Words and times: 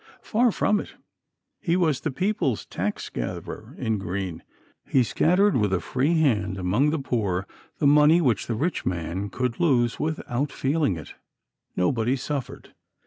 Far 0.23 0.51
from 0.51 0.79
it; 0.79 0.95
he 1.59 1.75
was 1.77 1.99
the 2.01 2.09
people's 2.09 2.65
tax 2.65 3.07
gatherer 3.07 3.75
in 3.77 3.99
green. 3.99 4.41
He 4.83 5.03
scattered 5.03 5.55
with 5.55 5.71
a 5.71 5.79
free 5.79 6.19
hand 6.19 6.57
among 6.57 6.89
the 6.89 6.97
poor 6.97 7.45
the 7.77 7.85
money 7.85 8.19
which 8.19 8.47
the 8.47 8.55
rich 8.55 8.83
man 8.83 9.29
could 9.29 9.59
lose 9.59 9.99
without 9.99 10.51
feeling 10.51 10.95
it. 10.95 11.13
Nobody 11.77 12.15
suffered. 12.15 12.73